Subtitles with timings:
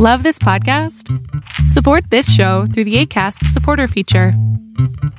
[0.00, 1.08] Love this podcast?
[1.70, 4.32] Support this show through the ACAST supporter feature.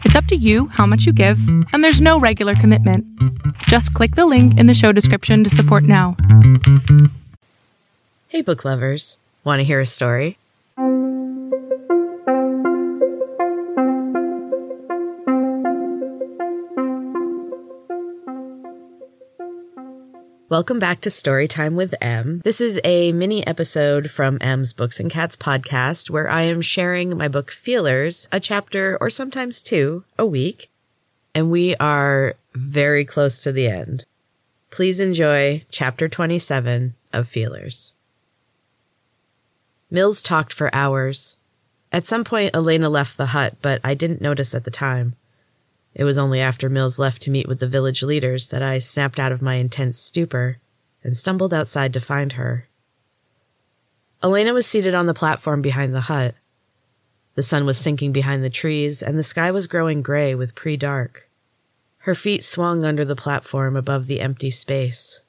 [0.04, 1.40] It's up to you how much you give,
[1.72, 3.06] and there's no regular commitment.
[3.60, 6.18] Just click the link in the show description to support now.
[8.28, 9.18] Hey, book lovers.
[9.46, 10.38] Want to hear a story?
[20.56, 22.40] Welcome back to Storytime with Em.
[22.46, 27.18] This is a mini episode from Em's Books and Cats podcast where I am sharing
[27.18, 30.72] my book Feelers, a chapter or sometimes two a week.
[31.34, 34.06] And we are very close to the end.
[34.72, 37.94] Please enjoy chapter 27 of Feelers.
[39.92, 41.36] Mills talked for hours.
[41.92, 45.18] At some point, Elena left the hut, but I didn't notice at the time.
[45.96, 49.18] It was only after Mills left to meet with the village leaders that I snapped
[49.18, 50.60] out of my intense stupor
[51.02, 52.68] and stumbled outside to find her.
[54.22, 56.36] Elena was seated on the platform behind the hut.
[57.36, 60.76] The sun was sinking behind the trees, and the sky was growing gray with pre
[60.76, 61.30] dark.
[62.00, 65.22] Her feet swung under the platform above the empty space.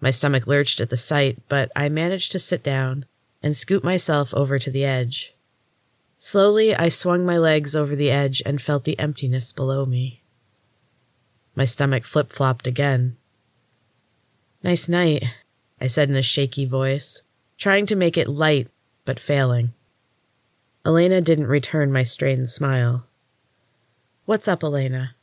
[0.00, 3.04] My stomach lurched at the sight, but I managed to sit down
[3.42, 5.34] and scoot myself over to the edge.
[6.24, 10.22] Slowly, I swung my legs over the edge and felt the emptiness below me.
[11.56, 13.16] My stomach flip flopped again.
[14.62, 15.24] Nice night,
[15.80, 17.24] I said in a shaky voice,
[17.58, 18.68] trying to make it light,
[19.04, 19.72] but failing.
[20.86, 23.04] Elena didn't return my strained smile.
[24.24, 25.16] What's up, Elena?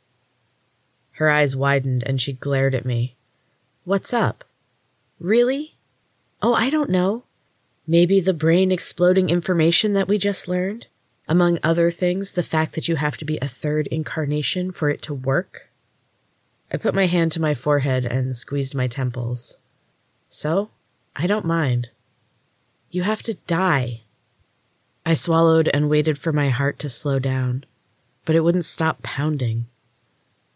[1.12, 3.16] Her eyes widened and she glared at me.
[3.84, 4.44] What's up?
[5.18, 5.76] Really?
[6.42, 7.24] Oh, I don't know.
[7.90, 10.86] Maybe the brain exploding information that we just learned?
[11.26, 15.02] Among other things, the fact that you have to be a third incarnation for it
[15.02, 15.72] to work?
[16.72, 19.58] I put my hand to my forehead and squeezed my temples.
[20.28, 20.70] So,
[21.16, 21.90] I don't mind.
[22.92, 24.02] You have to die.
[25.04, 27.64] I swallowed and waited for my heart to slow down,
[28.24, 29.66] but it wouldn't stop pounding.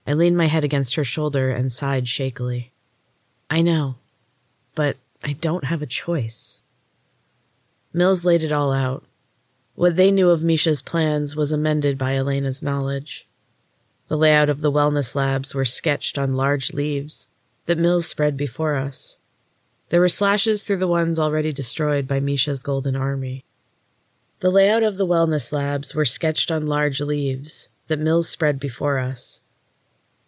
[0.06, 2.70] I leaned my head against her shoulder and sighed shakily.
[3.50, 3.96] I know,
[4.76, 6.60] but I don't have a choice.
[7.96, 9.04] Mills laid it all out.
[9.76, 13.28] What they knew of Misha's plans was amended by Elena's knowledge.
[14.08, 17.28] The layout of the wellness labs were sketched on large leaves
[17.66, 19.18] that Mills spread before us.
[19.90, 23.44] There were slashes through the ones already destroyed by Misha's Golden Army.
[24.40, 28.98] The layout of the wellness labs were sketched on large leaves that Mills spread before
[28.98, 29.40] us.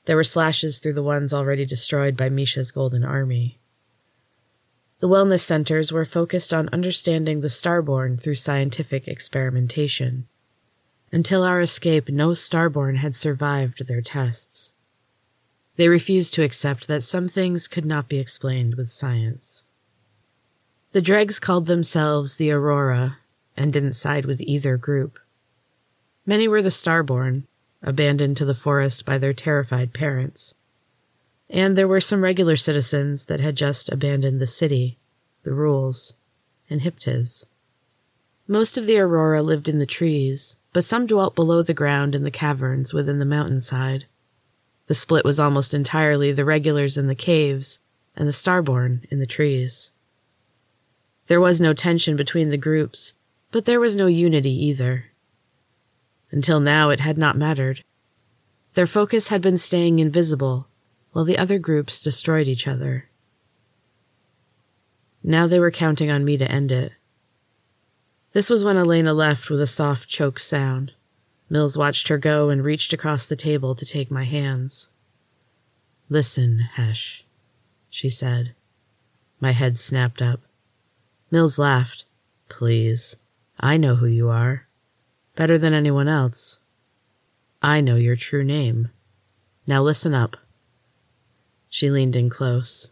[0.05, 3.59] There were slashes through the ones already destroyed by Misha's Golden Army.
[4.99, 10.27] The wellness centers were focused on understanding the starborn through scientific experimentation.
[11.13, 14.73] Until our escape, no starborn had survived their tests.
[15.77, 19.63] They refused to accept that some things could not be explained with science.
[20.93, 23.19] The dregs called themselves the Aurora
[23.55, 25.19] and didn't side with either group.
[26.25, 27.45] Many were the starborn,
[27.83, 30.55] abandoned to the forest by their terrified parents.
[31.49, 34.99] And there were some regular citizens that had just abandoned the city,
[35.45, 36.15] the rules,
[36.69, 37.45] and Hyptis.
[38.49, 42.25] Most of the Aurora lived in the trees, but some dwelt below the ground in
[42.25, 44.07] the caverns within the mountainside.
[44.87, 47.81] The split was almost entirely the regulars in the caves
[48.17, 49.91] and the starborn in the trees.
[51.27, 53.13] There was no tension between the groups,
[53.51, 55.07] but there was no unity either.
[56.31, 57.83] Until now, it had not mattered.
[58.75, 60.69] Their focus had been staying invisible
[61.13, 63.09] while the other groups destroyed each other.
[65.23, 66.93] Now they were counting on me to end it.
[68.33, 70.93] This was when Elena left with a soft choke sound.
[71.49, 74.89] Mills watched her go and reached across the table to take my hands.
[76.09, 77.25] Listen, Hesh,
[77.89, 78.55] she said.
[79.41, 80.41] My head snapped up.
[81.31, 82.05] Mills laughed.
[82.49, 83.17] Please,
[83.59, 84.67] I know who you are.
[85.35, 86.61] Better than anyone else.
[87.63, 88.91] I know your true name.
[89.67, 90.37] Now listen up.
[91.69, 92.91] She leaned in close.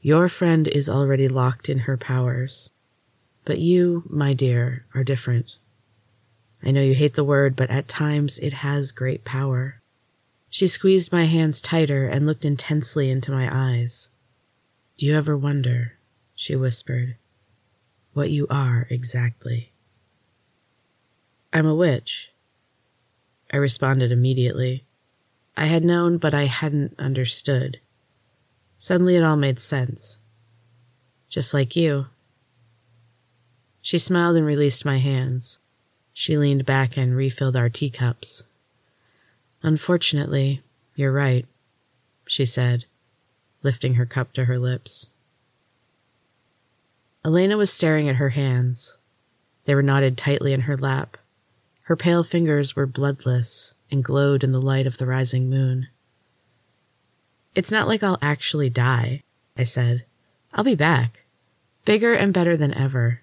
[0.00, 2.70] Your friend is already locked in her powers.
[3.44, 5.58] But you, my dear, are different.
[6.62, 9.80] I know you hate the word, but at times it has great power.
[10.48, 14.08] She squeezed my hands tighter and looked intensely into my eyes.
[14.96, 15.92] Do you ever wonder,
[16.34, 17.16] she whispered,
[18.14, 19.72] what you are exactly?
[21.52, 22.32] I'm a witch.
[23.52, 24.85] I responded immediately.
[25.56, 27.80] I had known, but I hadn't understood.
[28.78, 30.18] Suddenly it all made sense.
[31.30, 32.06] Just like you.
[33.80, 35.58] She smiled and released my hands.
[36.12, 38.42] She leaned back and refilled our teacups.
[39.62, 40.62] Unfortunately,
[40.94, 41.46] you're right,
[42.26, 42.84] she said,
[43.62, 45.08] lifting her cup to her lips.
[47.24, 48.98] Elena was staring at her hands.
[49.64, 51.16] They were knotted tightly in her lap.
[51.82, 55.88] Her pale fingers were bloodless and glowed in the light of the rising moon.
[57.54, 59.22] It's not like I'll actually die,
[59.56, 60.04] I said.
[60.52, 61.24] I'll be back,
[61.84, 63.20] bigger and better than ever.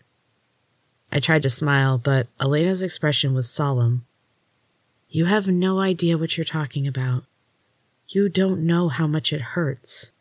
[1.12, 4.06] I tried to smile, but Elena's expression was solemn.
[5.10, 7.26] You have no idea what you're talking about.
[8.08, 10.12] You don't know how much it hurts.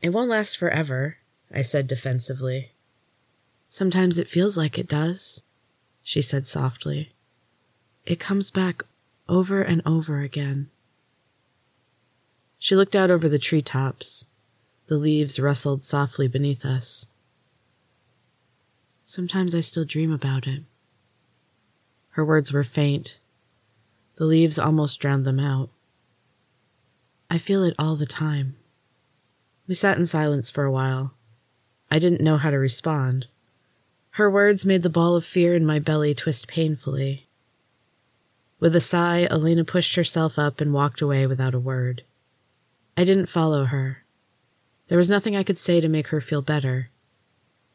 [0.00, 1.18] It won't last forever,
[1.52, 2.72] I said defensively.
[3.68, 5.42] Sometimes it feels like it does,
[6.02, 7.12] she said softly.
[8.06, 8.84] It comes back
[9.28, 10.68] over and over again.
[12.58, 14.26] She looked out over the tree tops.
[14.86, 17.06] The leaves rustled softly beneath us.
[19.04, 20.62] Sometimes I still dream about it.
[22.10, 23.18] Her words were faint.
[24.16, 25.68] The leaves almost drowned them out.
[27.30, 28.56] I feel it all the time.
[29.66, 31.12] We sat in silence for a while.
[31.90, 33.26] I didn't know how to respond.
[34.12, 37.26] Her words made the ball of fear in my belly twist painfully.
[38.60, 42.02] With a sigh, Elena pushed herself up and walked away without a word.
[42.96, 44.04] I didn't follow her.
[44.88, 46.90] There was nothing I could say to make her feel better.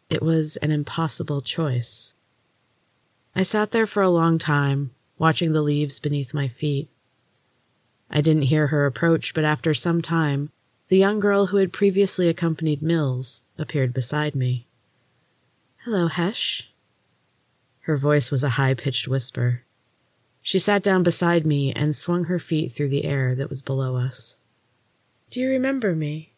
[0.09, 2.13] It was an impossible choice.
[3.35, 6.89] I sat there for a long time, watching the leaves beneath my feet.
[8.09, 10.51] I didn't hear her approach, but after some time,
[10.87, 14.65] the young girl who had previously accompanied Mills appeared beside me.
[15.83, 16.71] Hello, Hesh.
[17.81, 19.63] Her voice was a high pitched whisper.
[20.41, 23.95] She sat down beside me and swung her feet through the air that was below
[23.95, 24.37] us.
[25.29, 26.33] Do you remember me?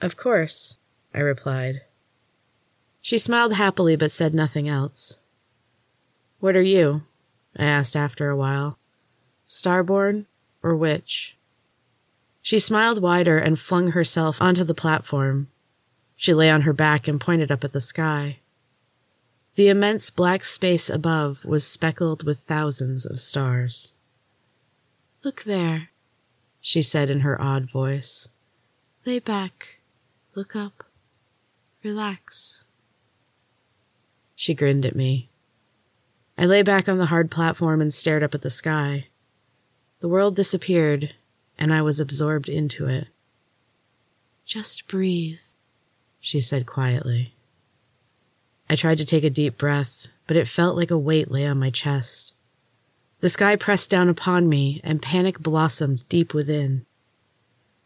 [0.00, 0.76] Of course,
[1.14, 1.82] I replied.
[3.00, 5.18] She smiled happily but said nothing else.
[6.40, 7.02] What are you?
[7.56, 8.78] I asked after a while.
[9.46, 10.26] Starborn
[10.62, 11.36] or witch?
[12.42, 15.48] She smiled wider and flung herself onto the platform.
[16.16, 18.38] She lay on her back and pointed up at the sky.
[19.60, 23.92] The immense black space above was speckled with thousands of stars.
[25.22, 25.90] Look there,
[26.62, 28.30] she said in her odd voice.
[29.04, 29.80] Lay back,
[30.34, 30.84] look up,
[31.84, 32.64] relax.
[34.34, 35.28] She grinned at me.
[36.38, 39.08] I lay back on the hard platform and stared up at the sky.
[39.98, 41.12] The world disappeared,
[41.58, 43.08] and I was absorbed into it.
[44.46, 45.42] Just breathe,
[46.18, 47.34] she said quietly.
[48.70, 51.58] I tried to take a deep breath, but it felt like a weight lay on
[51.58, 52.34] my chest.
[53.18, 56.86] The sky pressed down upon me, and panic blossomed deep within.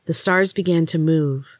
[0.04, 1.58] The stars began to move.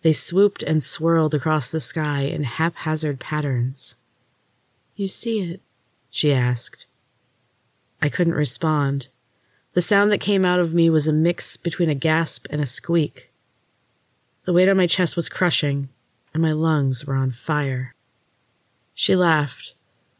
[0.00, 3.96] They swooped and swirled across the sky in haphazard patterns.
[4.96, 5.60] You see it?
[6.08, 6.86] she asked.
[8.00, 9.08] I couldn't respond.
[9.74, 12.66] The sound that came out of me was a mix between a gasp and a
[12.66, 13.30] squeak.
[14.46, 15.90] The weight on my chest was crushing,
[16.32, 17.94] and my lungs were on fire.
[19.00, 19.74] She laughed,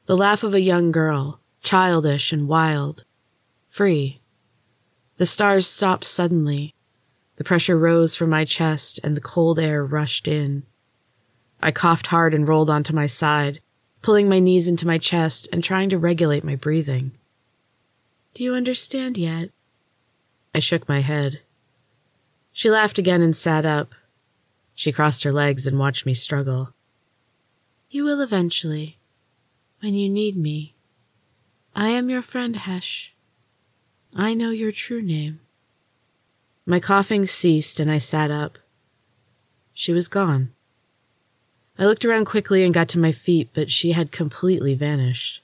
[0.06, 3.02] the laugh of a young girl, childish and wild,
[3.66, 4.20] free.
[5.16, 6.76] The stars stopped suddenly.
[7.38, 10.62] The pressure rose from my chest, and the cold air rushed in.
[11.60, 13.60] I coughed hard and rolled onto my side,
[14.00, 17.10] pulling my knees into my chest and trying to regulate my breathing.
[18.32, 19.50] Do you understand yet?
[20.54, 21.40] I shook my head.
[22.52, 23.92] She laughed again and sat up.
[24.76, 26.74] She crossed her legs and watched me struggle.
[27.90, 28.98] You will eventually,
[29.80, 30.74] when you need me.
[31.74, 33.14] I am your friend, Hesh.
[34.14, 35.40] I know your true name.
[36.66, 38.58] My coughing ceased and I sat up.
[39.72, 40.52] She was gone.
[41.78, 45.40] I looked around quickly and got to my feet, but she had completely vanished.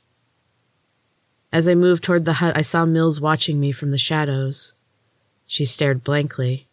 [1.51, 4.75] As I moved toward the hut, I saw Mills watching me from the shadows.
[5.47, 6.69] She stared blankly.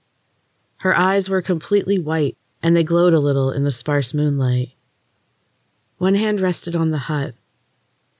[0.77, 4.73] Her eyes were completely white, and they glowed a little in the sparse moonlight.
[6.01, 7.35] One hand rested on the hut.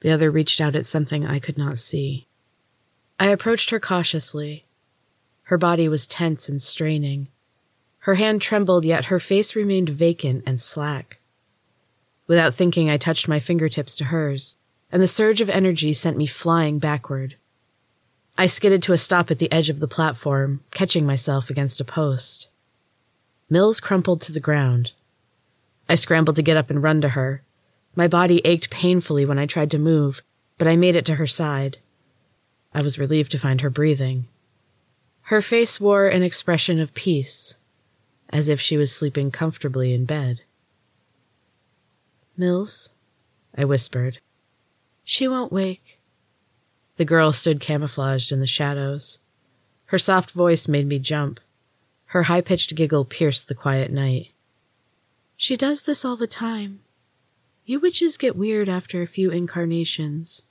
[0.01, 2.27] The other reached out at something I could not see.
[3.19, 4.65] I approached her cautiously.
[5.45, 7.29] Her body was tense and straining.
[8.01, 11.21] Her hand trembled, yet her face remained vacant and slack.
[12.27, 14.57] Without thinking, I touched my fingertips to hers,
[14.91, 17.35] and the surge of energy sent me flying backward.
[18.37, 21.83] I skidded to a stop at the edge of the platform, catching myself against a
[21.83, 22.47] post.
[23.49, 24.91] Mills crumpled to the ground.
[25.89, 27.41] I scrambled to get up and run to her.
[27.95, 30.21] My body ached painfully when I tried to move,
[30.57, 31.79] but I made it to her side.
[32.73, 34.27] I was relieved to find her breathing.
[35.23, 37.55] Her face wore an expression of peace,
[38.29, 40.41] as if she was sleeping comfortably in bed.
[42.37, 42.91] Mills,
[43.55, 44.19] I whispered.
[45.03, 45.99] She won't wake.
[46.95, 49.19] The girl stood camouflaged in the shadows.
[49.85, 51.39] Her soft voice made me jump.
[52.05, 54.31] Her high pitched giggle pierced the quiet night.
[55.35, 56.81] She does this all the time.
[57.65, 60.43] You witches get weird after a few incarnations.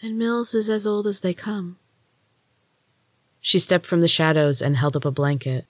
[0.00, 1.78] And Mills is as old as they come.
[3.40, 5.66] She stepped from the shadows and held up a blanket.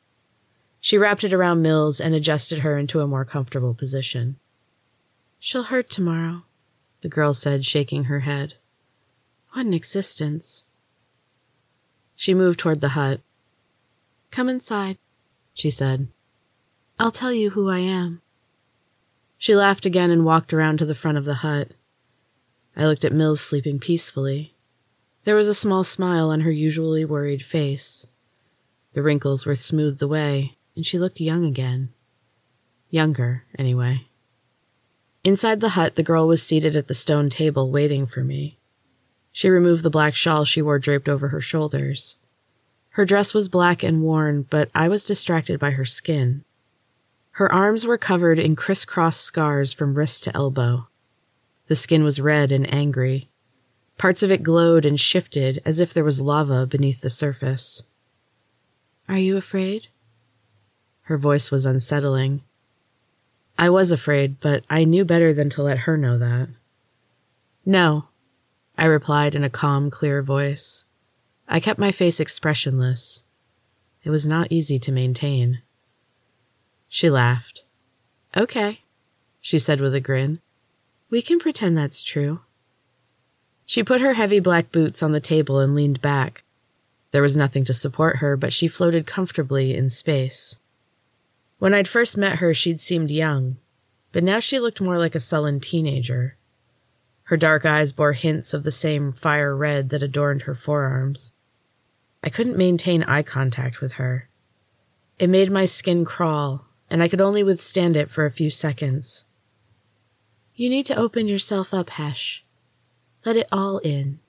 [0.80, 4.36] She wrapped it around Mills and adjusted her into a more comfortable position.
[5.38, 6.42] She'll hurt tomorrow,
[7.00, 8.54] the girl said, shaking her head.
[9.52, 10.64] What an existence.
[12.14, 13.20] She moved toward the hut.
[14.30, 14.98] Come inside,
[15.54, 16.08] she said.
[16.98, 18.22] I'll tell you who I am.
[19.38, 21.72] She laughed again and walked around to the front of the hut.
[22.76, 24.54] I looked at Mills sleeping peacefully.
[25.24, 28.06] There was a small smile on her usually worried face.
[28.92, 31.90] The wrinkles were smoothed away, and she looked young again.
[32.90, 34.06] Younger, anyway.
[35.24, 38.58] Inside the hut, the girl was seated at the stone table waiting for me.
[39.32, 42.16] She removed the black shawl she wore draped over her shoulders.
[42.90, 46.45] Her dress was black and worn, but I was distracted by her skin.
[47.36, 50.88] Her arms were covered in crisscross scars from wrist to elbow.
[51.66, 53.28] The skin was red and angry.
[53.98, 57.82] Parts of it glowed and shifted as if there was lava beneath the surface.
[59.06, 59.88] Are you afraid?
[61.02, 62.40] Her voice was unsettling.
[63.58, 66.48] I was afraid, but I knew better than to let her know that.
[67.66, 68.08] No,
[68.78, 70.86] I replied in a calm, clear voice.
[71.46, 73.24] I kept my face expressionless.
[74.04, 75.60] It was not easy to maintain.
[76.88, 77.62] She laughed.
[78.36, 78.82] Okay,
[79.40, 80.40] she said with a grin.
[81.08, 82.40] We can pretend that's true.
[83.64, 86.44] She put her heavy black boots on the table and leaned back.
[87.10, 90.58] There was nothing to support her, but she floated comfortably in space.
[91.58, 93.56] When I'd first met her, she'd seemed young,
[94.12, 96.36] but now she looked more like a sullen teenager.
[97.24, 101.32] Her dark eyes bore hints of the same fire red that adorned her forearms.
[102.22, 104.28] I couldn't maintain eye contact with her.
[105.18, 109.24] It made my skin crawl, and I could only withstand it for a few seconds.
[110.54, 112.44] You need to open yourself up, Hesh.
[113.24, 114.20] Let it all in.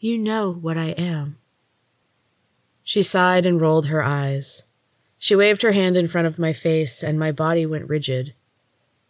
[0.00, 1.38] You know what I am.
[2.82, 4.64] She sighed and rolled her eyes.
[5.18, 8.34] She waved her hand in front of my face, and my body went rigid.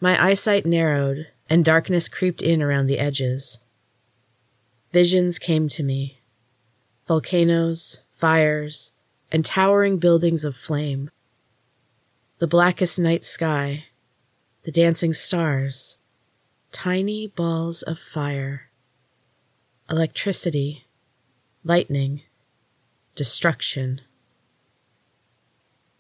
[0.01, 3.61] My eyesight narrowed, and darkness creeped in around the edges.
[4.93, 6.19] Visions came to me
[7.09, 8.93] volcanoes, fires,
[9.31, 11.11] and towering buildings of flame
[12.43, 13.85] the blackest night sky,
[14.65, 15.97] the dancing stars,
[16.73, 18.63] tiny balls of fire,
[19.89, 20.85] electricity,
[21.63, 22.21] lightning,
[23.15, 24.01] destruction.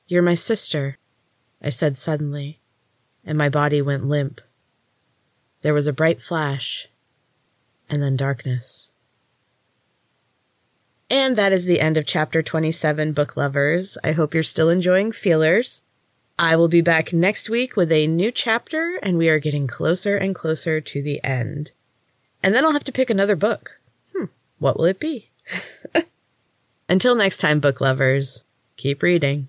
[0.08, 0.98] You're my sister,
[1.62, 2.58] I said suddenly,
[3.24, 4.40] and my body went limp.
[5.60, 6.88] There was a bright flash,
[7.88, 8.90] and then darkness.
[11.08, 13.96] And that is the end of chapter 27, Book Lovers.
[14.02, 15.82] I hope you're still enjoying Feelers.
[16.42, 20.16] I will be back next week with a new chapter, and we are getting closer
[20.16, 21.70] and closer to the end.
[22.42, 23.78] And then I'll have to pick another book.
[24.12, 24.24] Hmm,
[24.58, 25.30] what will it be?
[26.88, 28.42] Until next time, book lovers,
[28.76, 29.46] keep reading.